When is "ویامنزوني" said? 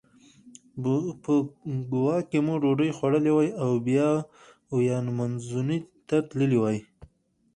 4.75-5.79